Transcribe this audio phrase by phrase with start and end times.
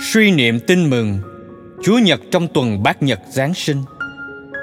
[0.00, 1.18] Suy niệm tin mừng
[1.82, 3.82] Chúa Nhật trong tuần bát nhật Giáng sinh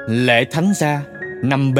[0.08, 1.02] Lễ Thánh gia
[1.44, 1.80] năm b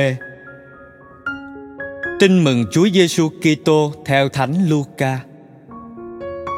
[2.20, 5.20] Tin mừng Chúa Giêsu Kitô theo Thánh Luca.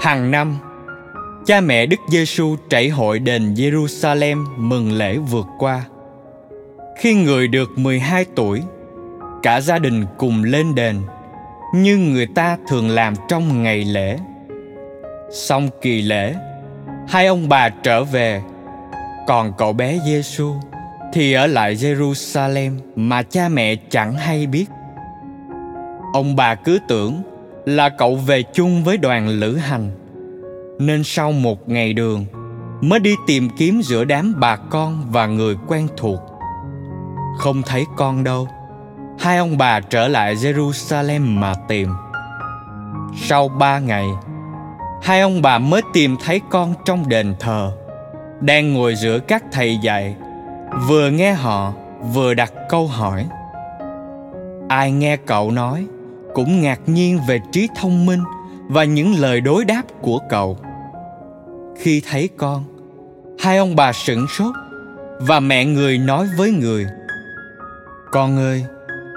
[0.02, 0.58] Hàng năm,
[1.46, 5.84] cha mẹ Đức Giêsu trảy hội đền Jerusalem mừng lễ vượt qua.
[7.00, 8.62] Khi người được 12 tuổi,
[9.44, 11.02] cả gia đình cùng lên đền
[11.76, 14.18] như người ta thường làm trong ngày lễ.
[15.32, 16.36] Xong kỳ lễ,
[17.08, 18.42] hai ông bà trở về,
[19.28, 20.54] còn cậu bé Giêsu
[21.14, 24.66] thì ở lại Jerusalem mà cha mẹ chẳng hay biết.
[26.14, 27.22] Ông bà cứ tưởng
[27.66, 29.92] là cậu về chung với đoàn lữ hành,
[30.80, 32.26] nên sau một ngày đường
[32.82, 36.20] mới đi tìm kiếm giữa đám bà con và người quen thuộc.
[37.38, 38.48] Không thấy con đâu,
[39.20, 41.90] hai ông bà trở lại Jerusalem mà tìm.
[43.16, 44.08] Sau ba ngày,
[45.02, 47.72] hai ông bà mới tìm thấy con trong đền thờ,
[48.42, 50.16] đang ngồi giữa các thầy dạy,
[50.88, 51.74] vừa nghe họ
[52.14, 53.26] vừa đặt câu hỏi.
[54.70, 55.86] Ai nghe cậu nói
[56.34, 58.24] cũng ngạc nhiên về trí thông minh
[58.68, 60.58] và những lời đối đáp của cậu.
[61.80, 62.64] Khi thấy con,
[63.40, 64.56] hai ông bà sửng sốt
[65.20, 66.86] và mẹ người nói với người:
[68.12, 68.66] "Con ơi,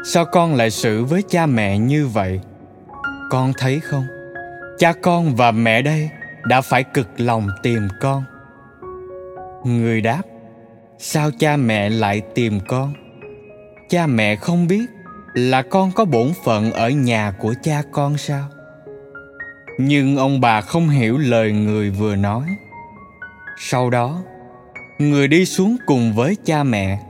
[0.05, 2.41] sao con lại xử với cha mẹ như vậy?
[3.31, 4.07] Con thấy không?
[4.81, 6.11] Cha con và mẹ đây
[6.45, 8.25] đã phải cực lòng tìm con."
[9.65, 10.23] Người đáp:
[10.99, 12.95] "Sao cha mẹ lại tìm con?
[13.89, 14.87] Cha mẹ không biết
[15.35, 18.49] là con có bổn phận ở nhà của cha con sao
[19.79, 22.47] nhưng ông bà không hiểu lời người vừa nói
[23.59, 24.23] sau đó,
[24.99, 27.01] người đi xuống cùng với cha mẹ,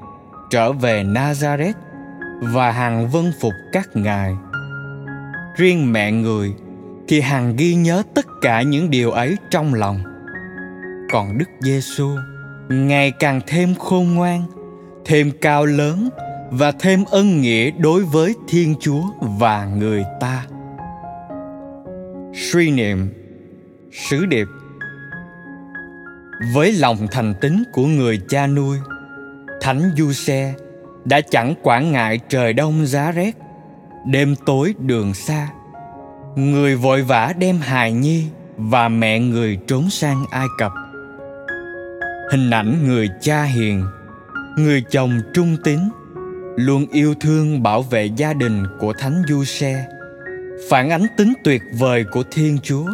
[0.50, 1.72] trở về nazareth
[2.40, 4.34] và hằng vân phục các ngài
[5.56, 6.54] riêng mẹ người
[7.10, 10.00] thì hằng ghi nhớ tất cả những điều ấy trong lòng
[11.12, 12.08] còn đức giêsu
[12.68, 14.42] ngày càng thêm khôn ngoan
[15.04, 16.08] thêm cao lớn
[16.50, 20.46] và thêm ân nghĩa đối với Thiên Chúa và người ta.
[22.34, 23.08] Suy niệm
[23.92, 24.46] Sứ điệp
[26.54, 28.78] Với lòng thành tín của người cha nuôi,
[29.60, 30.54] Thánh Du Xe
[31.04, 33.36] đã chẳng quản ngại trời đông giá rét,
[34.06, 35.48] đêm tối đường xa.
[36.36, 38.26] Người vội vã đem hài nhi
[38.56, 40.72] và mẹ người trốn sang Ai Cập.
[42.32, 43.84] Hình ảnh người cha hiền,
[44.56, 45.78] người chồng trung tín
[46.56, 49.86] luôn yêu thương bảo vệ gia đình của thánh du xe
[50.70, 52.86] phản ánh tính tuyệt vời của thiên chúa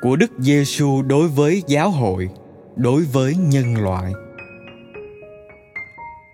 [0.00, 2.28] của đức giêsu đối với giáo hội
[2.76, 4.12] đối với nhân loại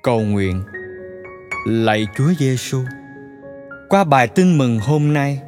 [0.03, 0.63] cầu nguyện
[1.67, 2.79] lạy chúa giêsu
[3.89, 5.41] qua bài tin mừng hôm nay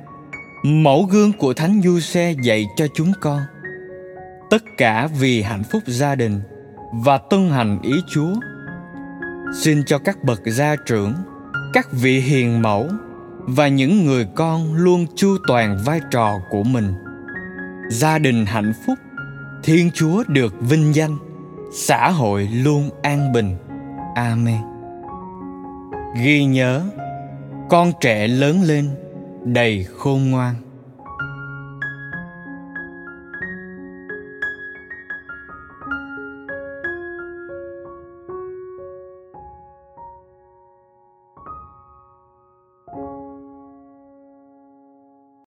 [0.63, 3.41] mẫu gương của thánh du xe dạy cho chúng con.
[4.51, 6.41] Tất cả vì hạnh phúc gia đình
[6.93, 8.35] và tuân hành ý chúa.
[9.61, 11.15] Xin cho các bậc gia trưởng,
[11.73, 12.89] các vị hiền mẫu
[13.39, 16.95] và những người con luôn chu toàn vai trò của mình.
[17.91, 18.99] Gia đình hạnh phúc,
[19.63, 21.19] thiên chúa được vinh danh,
[21.75, 23.57] xã hội luôn an bình.
[24.15, 24.61] Amen.
[26.23, 26.83] Ghi nhớ,
[27.71, 28.91] con trẻ lớn lên
[29.45, 30.55] đầy khôn ngoan.